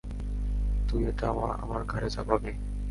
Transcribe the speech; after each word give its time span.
তুই 0.87 1.01
এটা 1.05 1.27
আমার 1.63 1.81
ঘাড়ে 1.83 2.09
চাপাবি? 2.09 2.51